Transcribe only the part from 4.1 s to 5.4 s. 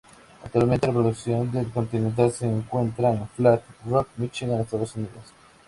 Michigan, Estados Unidos.